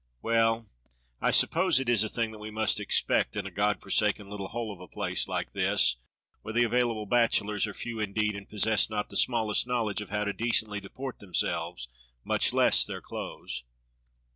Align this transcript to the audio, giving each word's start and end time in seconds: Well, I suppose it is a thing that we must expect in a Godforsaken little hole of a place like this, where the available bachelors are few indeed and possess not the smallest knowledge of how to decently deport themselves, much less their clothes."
Well, 0.23 0.67
I 1.21 1.29
suppose 1.29 1.79
it 1.79 1.87
is 1.87 2.03
a 2.03 2.09
thing 2.09 2.31
that 2.31 2.39
we 2.39 2.49
must 2.49 2.79
expect 2.79 3.35
in 3.35 3.45
a 3.45 3.51
Godforsaken 3.51 4.27
little 4.27 4.47
hole 4.47 4.73
of 4.73 4.79
a 4.81 4.87
place 4.87 5.27
like 5.27 5.53
this, 5.53 5.97
where 6.41 6.55
the 6.55 6.63
available 6.63 7.05
bachelors 7.05 7.67
are 7.67 7.73
few 7.75 7.99
indeed 7.99 8.35
and 8.35 8.49
possess 8.49 8.89
not 8.89 9.09
the 9.09 9.15
smallest 9.15 9.67
knowledge 9.67 10.01
of 10.01 10.09
how 10.09 10.23
to 10.23 10.33
decently 10.33 10.79
deport 10.79 11.19
themselves, 11.19 11.87
much 12.25 12.51
less 12.51 12.83
their 12.83 12.99
clothes." 13.01 13.63